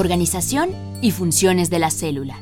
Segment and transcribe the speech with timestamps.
[0.00, 0.70] organización
[1.02, 2.40] y funciones de la célula.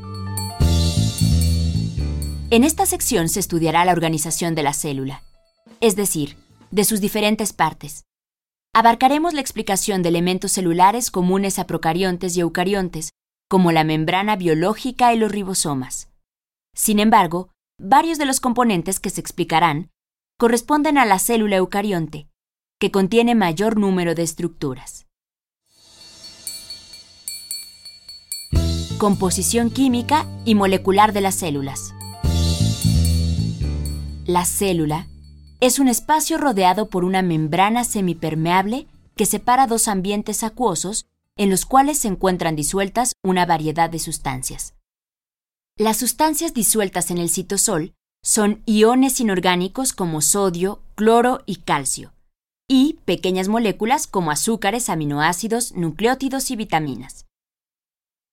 [2.50, 5.22] En esta sección se estudiará la organización de la célula,
[5.80, 6.36] es decir,
[6.71, 8.04] de sus diferentes partes.
[8.74, 13.10] Abarcaremos la explicación de elementos celulares comunes a procariontes y eucariontes,
[13.49, 16.09] como la membrana biológica y los ribosomas.
[16.75, 19.91] Sin embargo, varios de los componentes que se explicarán
[20.38, 22.29] corresponden a la célula eucarionte,
[22.79, 25.08] que contiene mayor número de estructuras.
[28.98, 31.95] Composición química y molecular de las células.
[34.27, 35.07] La célula
[35.61, 41.65] es un espacio rodeado por una membrana semipermeable que separa dos ambientes acuosos en los
[41.65, 44.74] cuales se encuentran disueltas una variedad de sustancias.
[45.77, 52.15] Las sustancias disueltas en el citosol son iones inorgánicos como sodio, cloro y calcio,
[52.66, 57.27] y pequeñas moléculas como azúcares, aminoácidos, nucleótidos y vitaminas.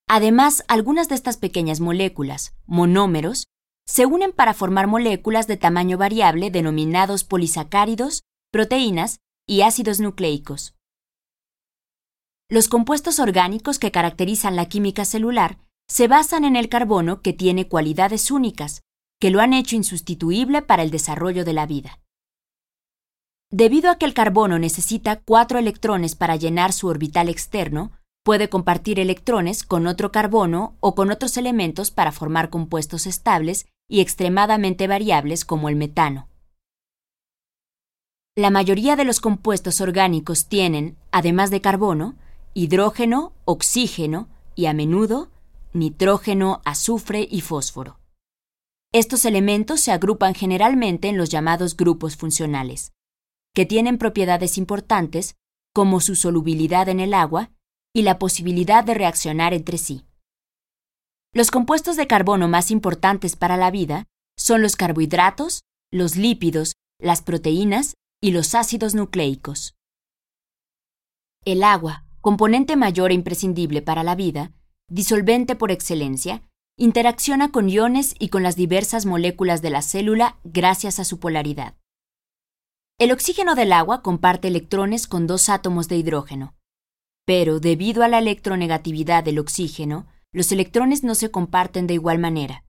[0.07, 3.45] Además, algunas de estas pequeñas moléculas, monómeros,
[3.87, 10.75] se unen para formar moléculas de tamaño variable denominados polisacáridos, proteínas y ácidos nucleicos.
[12.49, 17.67] Los compuestos orgánicos que caracterizan la química celular se basan en el carbono que tiene
[17.67, 18.81] cualidades únicas,
[19.19, 21.99] que lo han hecho insustituible para el desarrollo de la vida.
[23.51, 27.91] Debido a que el carbono necesita cuatro electrones para llenar su orbital externo,
[28.25, 34.01] Puede compartir electrones con otro carbono o con otros elementos para formar compuestos estables y
[34.01, 36.27] extremadamente variables como el metano.
[38.35, 42.15] La mayoría de los compuestos orgánicos tienen, además de carbono,
[42.55, 45.29] hidrógeno, oxígeno y a menudo
[45.73, 47.99] nitrógeno, azufre y fósforo.
[48.91, 52.91] Estos elementos se agrupan generalmente en los llamados grupos funcionales,
[53.53, 55.35] que tienen propiedades importantes
[55.75, 57.51] como su solubilidad en el agua
[57.95, 60.03] y la posibilidad de reaccionar entre sí.
[61.33, 64.03] Los compuestos de carbono más importantes para la vida
[64.37, 69.75] son los carbohidratos, los lípidos, las proteínas y los ácidos nucleicos.
[71.45, 74.51] El agua, componente mayor e imprescindible para la vida,
[74.89, 76.41] disolvente por excelencia,
[76.77, 81.75] interacciona con iones y con las diversas moléculas de la célula gracias a su polaridad.
[82.97, 86.54] El oxígeno del agua comparte electrones con dos átomos de hidrógeno,
[87.25, 92.63] pero debido a la electronegatividad del oxígeno, los electrones no se comparten de igual manera.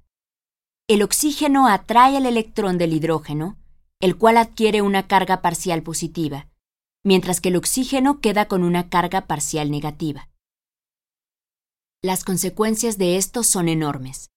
[0.89, 3.57] El oxígeno atrae al electrón del hidrógeno,
[4.01, 6.49] el cual adquiere una carga parcial positiva,
[7.05, 10.29] mientras que el oxígeno queda con una carga parcial negativa.
[12.03, 14.31] Las consecuencias de esto son enormes.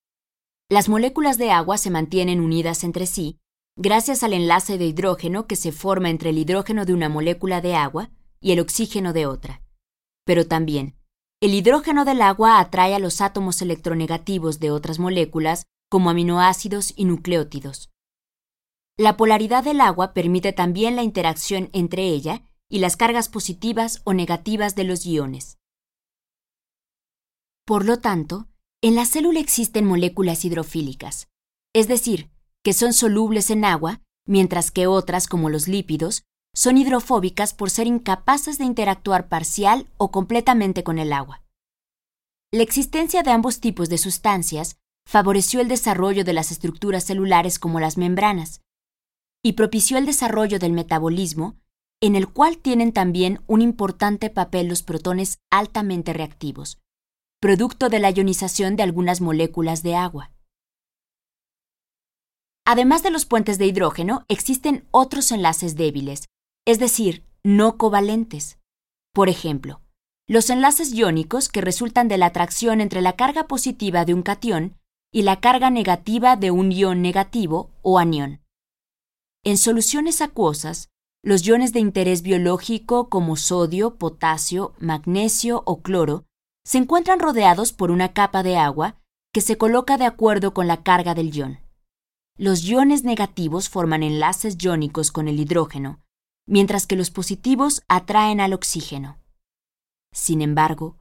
[0.69, 3.39] Las moléculas de agua se mantienen unidas entre sí
[3.81, 7.75] gracias al enlace de hidrógeno que se forma entre el hidrógeno de una molécula de
[7.75, 8.09] agua
[8.41, 9.61] y el oxígeno de otra.
[10.29, 10.95] Pero también,
[11.41, 17.05] el hidrógeno del agua atrae a los átomos electronegativos de otras moléculas como aminoácidos y
[17.05, 17.89] nucleótidos.
[18.95, 24.13] La polaridad del agua permite también la interacción entre ella y las cargas positivas o
[24.13, 25.57] negativas de los iones.
[27.65, 28.49] Por lo tanto,
[28.83, 31.27] en la célula existen moléculas hidrofílicas,
[31.73, 32.29] es decir,
[32.63, 36.21] que son solubles en agua, mientras que otras, como los lípidos,
[36.53, 41.43] son hidrofóbicas por ser incapaces de interactuar parcial o completamente con el agua.
[42.51, 44.77] La existencia de ambos tipos de sustancias
[45.07, 48.61] favoreció el desarrollo de las estructuras celulares como las membranas
[49.43, 51.55] y propició el desarrollo del metabolismo,
[52.01, 56.79] en el cual tienen también un importante papel los protones altamente reactivos,
[57.39, 60.31] producto de la ionización de algunas moléculas de agua.
[62.65, 66.25] Además de los puentes de hidrógeno, existen otros enlaces débiles,
[66.69, 68.59] es decir, no covalentes.
[69.11, 69.81] Por ejemplo,
[70.27, 74.77] los enlaces iónicos que resultan de la atracción entre la carga positiva de un catión
[75.11, 78.41] y la carga negativa de un ion negativo o anión.
[79.43, 80.89] En soluciones acuosas,
[81.23, 86.25] los iones de interés biológico como sodio, potasio, magnesio o cloro
[86.63, 89.01] se encuentran rodeados por una capa de agua
[89.33, 91.57] que se coloca de acuerdo con la carga del ion.
[92.37, 95.99] Los iones negativos forman enlaces iónicos con el hidrógeno,
[96.49, 99.19] mientras que los positivos atraen al oxígeno.
[100.11, 100.97] Sin embargo,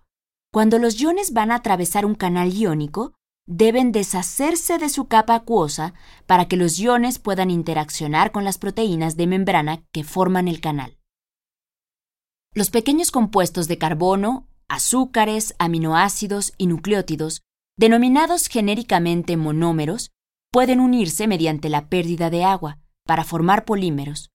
[0.52, 3.14] cuando los iones van a atravesar un canal iónico,
[3.46, 5.94] deben deshacerse de su capa acuosa
[6.26, 10.98] para que los iones puedan interaccionar con las proteínas de membrana que forman el canal.
[12.54, 17.40] Los pequeños compuestos de carbono, azúcares, aminoácidos y nucleótidos,
[17.78, 20.10] denominados genéricamente monómeros,
[20.52, 24.30] pueden unirse mediante la pérdida de agua para formar polímeros,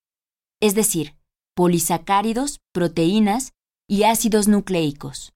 [0.63, 1.17] es decir,
[1.55, 3.51] polisacáridos, proteínas
[3.85, 5.33] y ácidos nucleicos.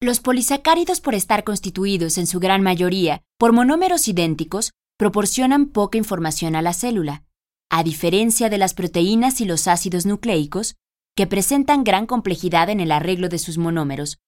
[0.00, 6.54] Los polisacáridos, por estar constituidos en su gran mayoría por monómeros idénticos, proporcionan poca información
[6.54, 7.24] a la célula,
[7.70, 10.76] a diferencia de las proteínas y los ácidos nucleicos,
[11.16, 14.18] que presentan gran complejidad en el arreglo de sus monómeros,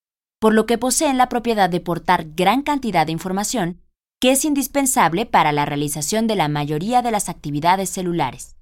[0.40, 3.82] por lo que poseen la propiedad de portar gran cantidad de información
[4.20, 8.56] que es indispensable para la realización de la mayoría de las actividades celulares.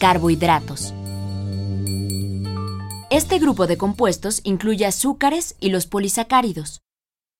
[0.00, 0.94] Carbohidratos.
[3.10, 6.80] Este grupo de compuestos incluye azúcares y los polisacáridos.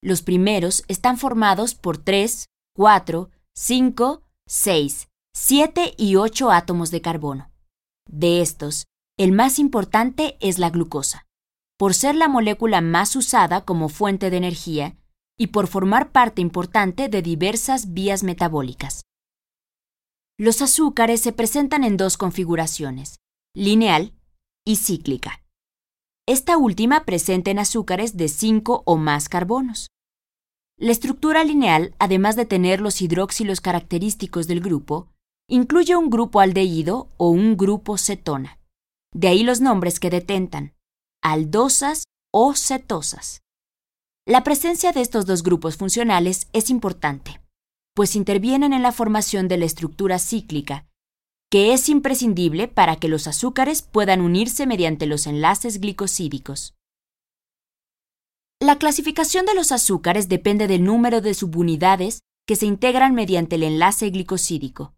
[0.02, 7.50] Los primeros están formados por 3, 4, 5, 6, 7 y 8 átomos de carbono.
[8.06, 8.84] De estos,
[9.18, 11.26] el más importante es la glucosa,
[11.78, 14.98] por ser la molécula más usada como fuente de energía
[15.38, 19.00] y por formar parte importante de diversas vías metabólicas.
[20.40, 23.19] Los azúcares se presentan en dos configuraciones,
[23.54, 24.14] lineal
[24.64, 25.44] y cíclica.
[26.26, 29.88] Esta última presenta en azúcares de 5 o más carbonos.
[30.78, 35.08] La estructura lineal, además de tener los hidróxilos característicos del grupo,
[35.46, 38.58] incluye un grupo aldehído o un grupo cetona.
[39.12, 40.72] De ahí los nombres que detentan,
[41.22, 43.43] aldosas o cetosas.
[44.26, 47.39] La presencia de estos dos grupos funcionales es importante,
[48.00, 50.87] pues intervienen en la formación de la estructura cíclica,
[51.50, 56.75] que es imprescindible para que los azúcares puedan unirse mediante los enlaces glicosídicos.
[58.58, 63.64] La clasificación de los azúcares depende del número de subunidades que se integran mediante el
[63.64, 64.94] enlace glicosídico.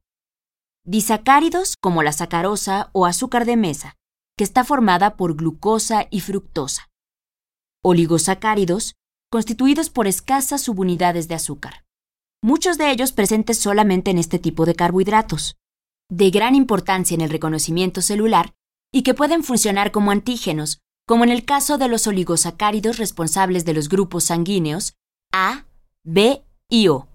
[0.84, 3.96] Disacáridos como la sacarosa o azúcar de mesa,
[4.38, 6.88] que está formada por glucosa y fructosa.
[7.82, 8.94] Oligosacáridos,
[9.28, 11.82] constituidos por escasas subunidades de azúcar.
[12.44, 15.54] Muchos de ellos presentes solamente en este tipo de carbohidratos,
[16.10, 18.52] de gran importancia en el reconocimiento celular
[18.92, 23.74] y que pueden funcionar como antígenos, como en el caso de los oligosacáridos responsables de
[23.74, 24.94] los grupos sanguíneos
[25.32, 25.66] A,
[26.02, 27.06] B y O,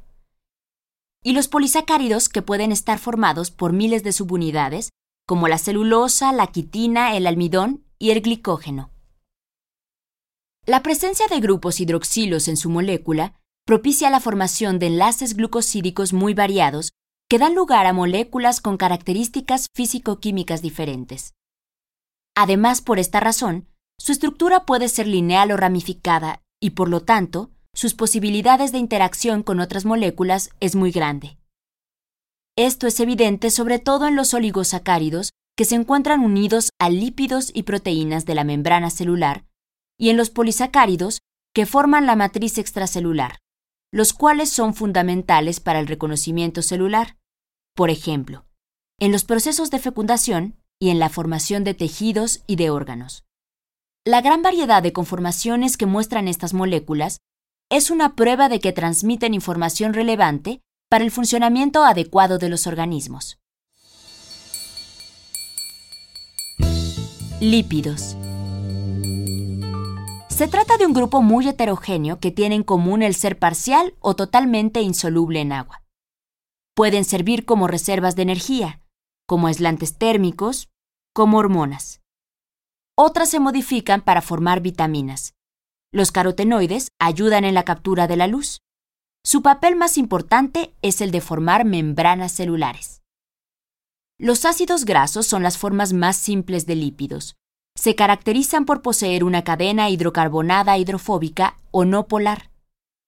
[1.22, 4.92] y los polisacáridos que pueden estar formados por miles de subunidades
[5.28, 8.92] como la celulosa, la quitina, el almidón y el glicógeno.
[10.66, 13.34] La presencia de grupos hidroxilos en su molécula
[13.68, 16.94] propicia la formación de enlaces glucosídicos muy variados
[17.30, 21.34] que dan lugar a moléculas con características físico-químicas diferentes.
[22.34, 23.68] Además, por esta razón,
[24.00, 29.44] su estructura puede ser lineal o ramificada y, por lo tanto, sus posibilidades de interacción
[29.44, 31.38] con otras moléculas es muy grande.
[32.56, 37.64] Esto es evidente sobre todo en los oligosacáridos que se encuentran unidos a lípidos y
[37.64, 39.44] proteínas de la membrana celular
[40.00, 41.20] y en los polisacáridos
[41.54, 43.40] que forman la matriz extracelular,
[43.92, 47.18] los cuales son fundamentales para el reconocimiento celular,
[47.76, 48.46] por ejemplo,
[49.00, 53.24] en los procesos de fecundación y en la formación de tejidos y de órganos.
[54.06, 57.20] La gran variedad de conformaciones que muestran estas moléculas
[57.70, 63.40] es una prueba de que transmiten información relevante para el funcionamiento adecuado de los organismos.
[67.40, 68.16] Lípidos.
[70.38, 74.16] Se trata de un grupo muy heterogéneo que tiene en común el ser parcial o
[74.16, 75.82] totalmente insoluble en agua.
[76.76, 78.80] Pueden servir como reservas de energía,
[79.26, 80.70] como aislantes térmicos,
[81.12, 82.02] como hormonas.
[82.96, 85.34] Otras se modifican para formar vitaminas.
[85.92, 88.62] Los carotenoides ayudan en la captura de la luz.
[89.26, 93.02] Su papel más importante es el de formar membranas celulares.
[94.20, 97.38] Los ácidos grasos son las formas más simples de lípidos.
[97.78, 102.50] Se caracterizan por poseer una cadena hidrocarbonada hidrofóbica o no polar,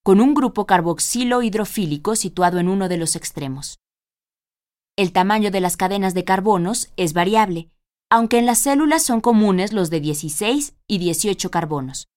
[0.03, 3.79] con un grupo carboxilo hidrofílico situado en uno de los extremos.
[4.95, 7.71] El tamaño de las cadenas de carbonos es variable,
[8.11, 12.07] aunque en las células son comunes los de 16 y 18 carbonos.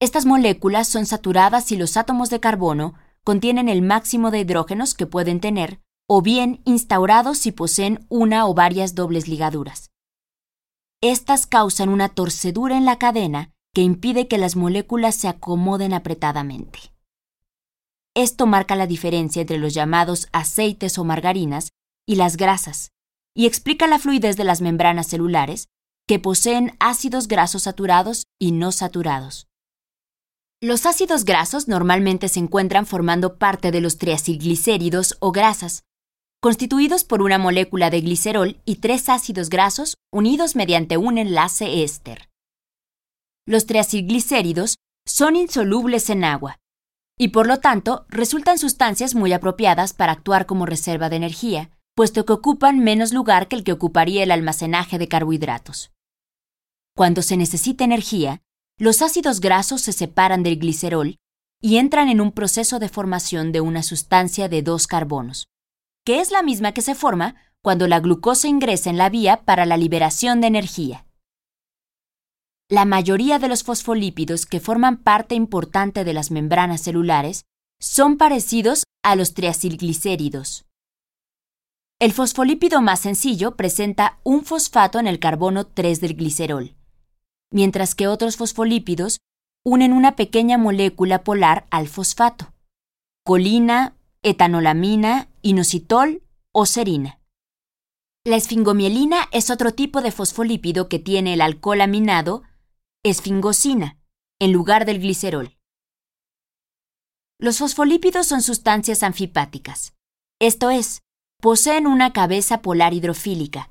[0.00, 5.06] Estas moléculas son saturadas si los átomos de carbono contienen el máximo de hidrógenos que
[5.06, 9.90] pueden tener, o bien instaurados si poseen una o varias dobles ligaduras.
[11.02, 16.78] Estas causan una torcedura en la cadena que impide que las moléculas se acomoden apretadamente.
[18.14, 21.68] Esto marca la diferencia entre los llamados aceites o margarinas
[22.06, 22.92] y las grasas,
[23.34, 25.68] y explica la fluidez de las membranas celulares,
[26.08, 29.48] que poseen ácidos grasos saturados y no saturados.
[30.62, 35.82] Los ácidos grasos normalmente se encuentran formando parte de los triacilglicéridos o grasas,
[36.40, 42.28] constituidos por una molécula de glicerol y tres ácidos grasos unidos mediante un enlace éster.
[43.46, 44.76] Los triacilglicéridos
[45.06, 46.58] son insolubles en agua
[47.18, 52.26] y por lo tanto resultan sustancias muy apropiadas para actuar como reserva de energía, puesto
[52.26, 55.92] que ocupan menos lugar que el que ocuparía el almacenaje de carbohidratos.
[56.94, 58.40] cuando se necesita energía,
[58.78, 61.16] los ácidos grasos se separan del glicerol
[61.62, 65.46] y entran en un proceso de formación de una sustancia de dos carbonos,
[66.06, 69.66] que es la misma que se forma cuando la glucosa ingresa en la vía para
[69.66, 71.04] la liberación de energía.
[72.70, 77.44] La mayoría de los fosfolípidos que forman parte importante de las membranas celulares
[77.80, 80.64] son parecidos a los triacilglicéridos.
[81.98, 86.76] El fosfolípido más sencillo presenta un fosfato en el carbono 3 del glicerol,
[87.50, 89.18] mientras que otros fosfolípidos
[89.64, 92.52] unen una pequeña molécula polar al fosfato,
[93.24, 97.20] colina, etanolamina, inositol o serina.
[98.24, 102.42] La esfingomielina es otro tipo de fosfolípido que tiene el alcohol aminado
[103.04, 104.00] esfingosina
[104.40, 105.56] en lugar del glicerol.
[107.38, 109.94] Los fosfolípidos son sustancias anfipáticas,
[110.40, 111.02] esto es,
[111.40, 113.70] poseen una cabeza polar hidrofílica,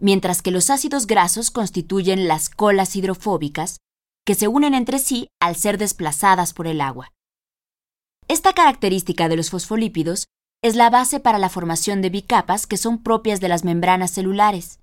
[0.00, 3.78] mientras que los ácidos grasos constituyen las colas hidrofóbicas,
[4.24, 7.12] que se unen entre sí al ser desplazadas por el agua.
[8.28, 10.26] Esta característica de los fosfolípidos
[10.66, 14.80] es la base para la formación de bicapas que son propias de las membranas celulares.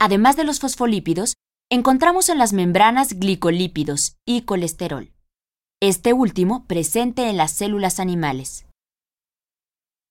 [0.00, 1.34] Además de los fosfolípidos,
[1.70, 5.12] encontramos en las membranas glicolípidos y colesterol,
[5.80, 8.66] este último presente en las células animales.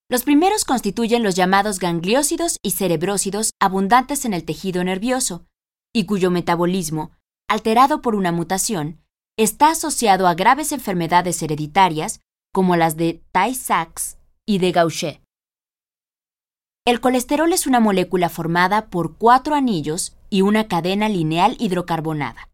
[0.09, 5.45] Los primeros constituyen los llamados gangliósidos y cerebrósidos abundantes en el tejido nervioso,
[5.93, 7.11] y cuyo metabolismo,
[7.49, 9.03] alterado por una mutación,
[9.37, 12.21] está asociado a graves enfermedades hereditarias
[12.53, 15.21] como las de Tay-Sachs y de Gaucher.
[16.85, 22.49] El colesterol es una molécula formada por cuatro anillos y una cadena lineal hidrocarbonada.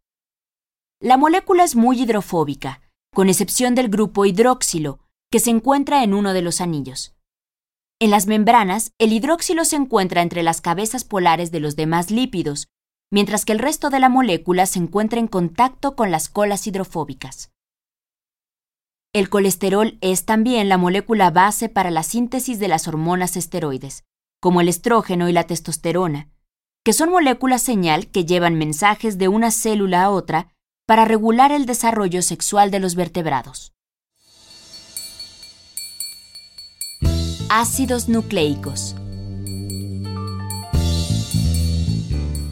[0.99, 2.81] La molécula es muy hidrofóbica,
[3.13, 4.99] con excepción del grupo hidróxilo,
[5.31, 7.15] que se encuentra en uno de los anillos.
[7.99, 12.67] En las membranas, el hidróxilo se encuentra entre las cabezas polares de los demás lípidos,
[13.09, 17.51] mientras que el resto de la molécula se encuentra en contacto con las colas hidrofóbicas.
[19.15, 24.03] El colesterol es también la molécula base para la síntesis de las hormonas esteroides,
[24.41, 26.27] como el estrógeno y la testosterona,
[26.83, 30.51] que son moléculas señal que llevan mensajes de una célula a otra
[30.85, 33.71] para regular el desarrollo sexual de los vertebrados.
[37.47, 38.97] Ácidos nucleicos.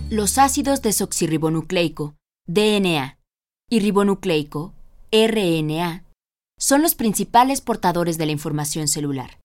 [0.10, 2.16] Los ácidos desoxirribonucleico,
[2.48, 3.18] DNA,
[3.70, 4.74] y ribonucleico,
[5.12, 6.06] RNA,
[6.64, 9.42] son los principales portadores de la información celular.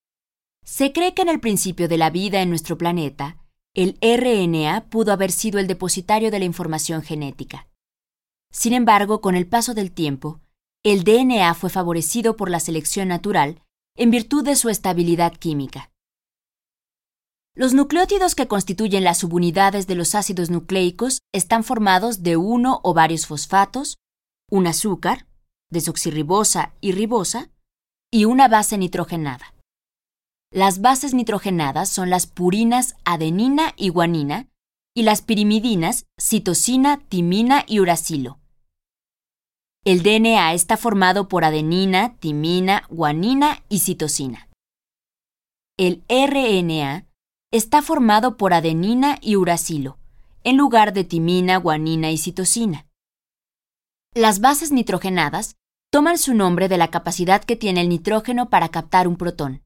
[0.65, 3.39] Se cree que en el principio de la vida en nuestro planeta,
[3.75, 7.67] el RNA pudo haber sido el depositario de la información genética.
[8.53, 10.41] Sin embargo, con el paso del tiempo,
[10.85, 13.63] el DNA fue favorecido por la selección natural
[13.97, 15.91] en virtud de su estabilidad química.
[17.57, 22.95] Los nucleótidos que constituyen las subunidades de los ácidos nucleicos están formados de uno o
[22.95, 23.97] varios fosfatos,
[24.49, 25.28] un azúcar,
[25.71, 27.51] desoxirribosa y ribosa,
[28.11, 29.55] y una base nitrogenada.
[30.51, 34.49] Las bases nitrogenadas son las purinas adenina y guanina
[34.95, 38.39] y las pirimidinas citosina, timina y uracilo.
[39.85, 44.49] El DNA está formado por adenina, timina, guanina y citosina.
[45.77, 47.07] El RNA
[47.53, 49.99] está formado por adenina y uracilo,
[50.43, 52.88] en lugar de timina, guanina y citosina.
[54.19, 55.55] Las bases nitrogenadas
[55.93, 59.63] toman su nombre de la capacidad que tiene el nitrógeno para captar un protón,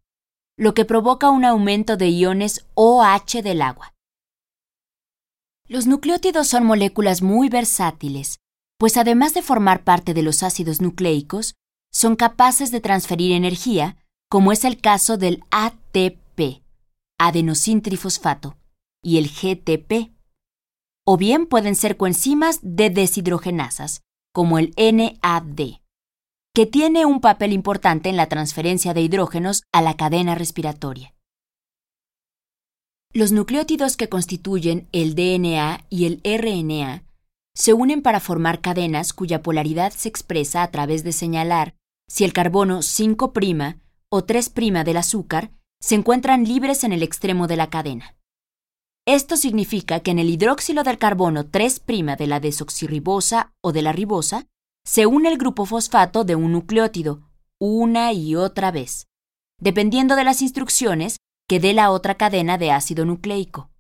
[0.59, 3.95] lo que provoca un aumento de iones OH del agua.
[5.69, 8.43] Los nucleótidos son moléculas muy versátiles
[8.83, 11.55] pues además de formar parte de los ácidos nucleicos,
[11.93, 13.97] son capaces de transferir energía,
[14.29, 16.65] como es el caso del ATP,
[17.17, 18.57] adenosintrifosfato,
[19.01, 20.11] y el GTP.
[21.07, 24.03] O bien pueden ser coenzimas de deshidrogenasas,
[24.33, 25.81] como el NAD,
[26.55, 31.15] que tiene un papel importante en la transferencia de hidrógenos a la cadena respiratoria.
[33.15, 37.05] Los nucleótidos' que constituyen el DNA y el RNA
[37.55, 41.75] se unen para formar cadenas cuya polaridad se expresa a través de señalar
[42.09, 43.33] si el carbono 5'
[44.09, 48.17] o 3' del azúcar se encuentran libres en el extremo de la cadena.
[49.07, 51.83] Esto significa que en el hidróxilo del carbono 3'
[52.17, 54.47] de la desoxirribosa o de la ribosa
[54.85, 57.29] se une el grupo fosfato de un nucleótido
[57.61, 59.07] una y otra vez,
[59.61, 61.19] dependiendo de las instrucciones
[61.49, 63.71] que dé la otra cadena de ácido nucleico.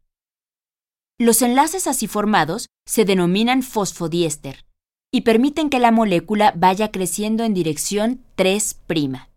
[1.18, 4.64] Los enlaces así formados se denominan fosfodiéster
[5.12, 9.28] y permiten que la molécula vaya creciendo en dirección 3'.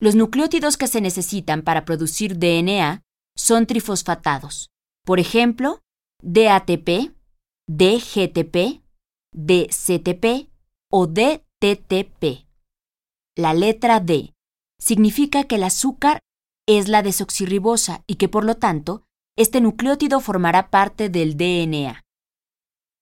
[0.00, 3.02] Los nucleótidos que se necesitan para producir DNA
[3.36, 4.70] son trifosfatados,
[5.04, 5.80] por ejemplo,
[6.22, 7.14] DATP,
[7.66, 8.82] DGTP,
[9.32, 10.50] DCTP
[10.90, 12.46] o DTTP.
[13.36, 14.34] La letra D
[14.78, 16.20] significa que el azúcar
[16.66, 19.04] es la desoxirribosa y que por lo tanto
[19.36, 22.02] este nucleótido formará parte del DNA.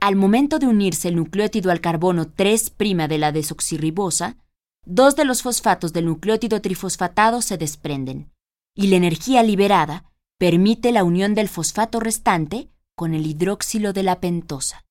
[0.01, 2.77] Al momento de unirse el nucleótido al carbono 3'
[3.09, 4.37] de la desoxirribosa,
[4.85, 8.31] dos de los fosfatos del nucleótido trifosfatado se desprenden,
[8.77, 10.05] y la energía liberada
[10.39, 14.87] permite la unión del fosfato restante con el hidróxilo de la pentosa.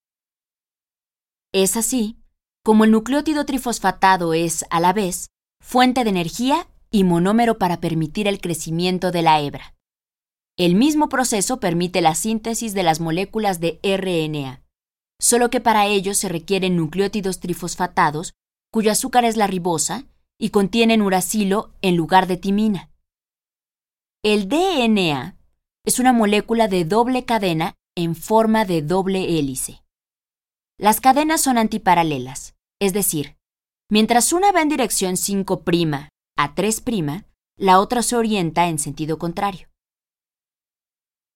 [1.53, 2.17] Es así
[2.63, 5.29] como el nucleótido trifosfatado es, a la vez,
[5.61, 9.73] fuente de energía y monómero para permitir el crecimiento de la hebra.
[10.57, 14.63] El mismo proceso permite la síntesis de las moléculas de RNA,
[15.17, 18.33] solo que para ello se requieren nucleótidos trifosfatados
[18.69, 20.03] cuyo azúcar es la ribosa
[20.37, 22.89] y contienen uracilo en lugar de timina.
[24.23, 25.36] El DNA
[25.87, 29.85] es una molécula de doble cadena en forma de doble hélice.
[30.77, 33.37] Las cadenas son antiparalelas, es decir,
[33.89, 35.63] mientras una va en dirección 5'
[36.37, 37.25] a 3',
[37.57, 39.69] la otra se orienta en sentido contrario.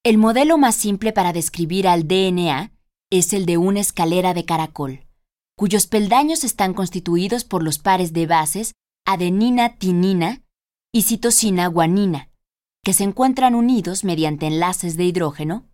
[0.04, 2.74] El modelo más simple para describir al DNA
[3.10, 5.08] es el de una escalera de caracol,
[5.58, 8.74] cuyos peldaños están constituidos por los pares de bases
[9.08, 10.44] adenina-tinina
[10.92, 12.31] y citosina-guanina,
[12.84, 15.68] que se encuentran unidos mediante enlaces de hidrógeno,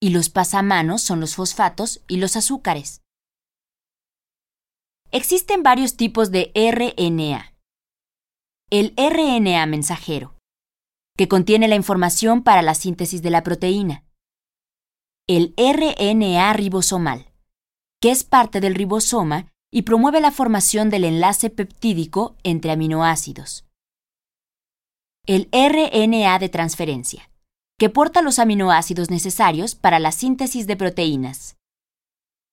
[0.00, 3.02] y los pasamanos son los fosfatos y los azúcares.
[5.12, 7.54] Existen varios tipos de RNA.
[8.70, 10.36] El RNA mensajero,
[11.16, 14.04] que contiene la información para la síntesis de la proteína.
[15.28, 17.32] El RNA ribosomal,
[18.00, 23.69] que es parte del ribosoma y promueve la formación del enlace peptídico entre aminoácidos.
[25.32, 27.30] El RNA de transferencia,
[27.78, 31.56] que porta los aminoácidos necesarios para la síntesis de proteínas.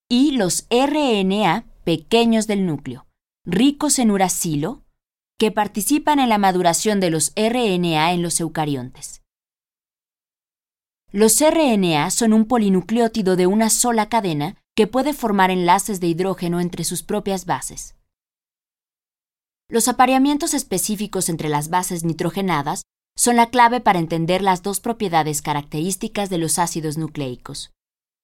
[0.08, 3.08] Y los RNA pequeños del núcleo,
[3.48, 4.84] ricos en uracilo,
[5.40, 9.24] que participan en la maduración de los RNA en los eucariontes.
[11.12, 16.60] Los RNA son un polinucleótido de una sola cadena que puede formar enlaces de hidrógeno
[16.60, 17.97] entre sus propias bases.
[19.70, 22.84] Los apareamientos específicos entre las bases nitrogenadas
[23.18, 27.72] son la clave para entender las dos propiedades características de los ácidos nucleicos,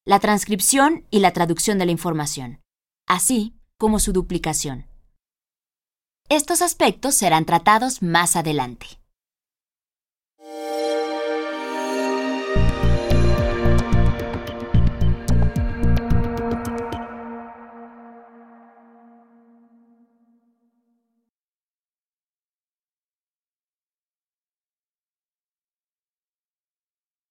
[0.05, 2.61] la transcripción y la traducción de la información,
[3.07, 4.85] así como su duplicación.
[6.29, 9.02] Estos aspectos serán tratados más adelante.